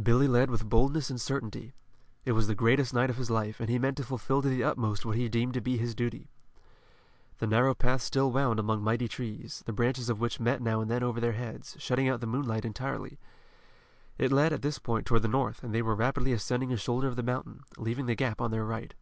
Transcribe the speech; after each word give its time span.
Billy 0.00 0.28
led 0.28 0.48
with 0.48 0.68
boldness 0.68 1.10
and 1.10 1.20
certainty. 1.20 1.74
It 2.24 2.30
was 2.38 2.46
the 2.46 2.54
greatest 2.54 2.94
night 2.94 3.10
of 3.10 3.16
his 3.16 3.30
life, 3.32 3.58
and 3.58 3.68
he 3.68 3.80
meant 3.80 3.96
to 3.96 4.04
fulfill 4.04 4.40
to 4.42 4.48
the 4.48 4.62
utmost 4.62 5.04
what 5.04 5.16
he 5.16 5.28
deemed 5.28 5.54
to 5.54 5.60
be 5.60 5.76
his 5.76 5.92
duty. 5.92 6.28
The 7.38 7.48
narrow 7.48 7.74
path 7.74 8.02
still 8.02 8.30
wound 8.30 8.60
among 8.60 8.84
mighty 8.84 9.08
trees, 9.08 9.64
the 9.66 9.72
branches 9.72 10.08
of 10.08 10.20
which 10.20 10.38
met 10.38 10.62
now 10.62 10.80
and 10.80 10.88
then 10.88 11.02
over 11.02 11.18
their 11.20 11.32
heads, 11.32 11.74
shutting 11.80 12.08
out 12.08 12.20
the 12.20 12.28
moonlight 12.28 12.64
entirely. 12.64 13.18
It 14.18 14.30
led 14.30 14.52
at 14.52 14.62
this 14.62 14.78
point 14.78 15.04
toward 15.04 15.22
the 15.22 15.26
north 15.26 15.64
and 15.64 15.74
they 15.74 15.82
were 15.82 15.96
rapidly 15.96 16.32
ascending 16.32 16.72
a 16.72 16.76
shoulder 16.76 17.08
of 17.08 17.16
the 17.16 17.24
mountain, 17.24 17.62
leaving 17.76 18.06
the 18.06 18.14
Gap 18.14 18.40
on 18.40 18.52
their 18.52 18.64
right. 18.64 18.94